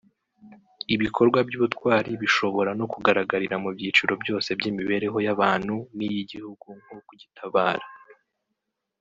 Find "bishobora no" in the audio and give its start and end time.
2.21-2.85